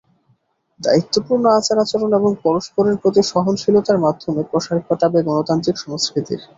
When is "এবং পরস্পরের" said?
2.13-2.95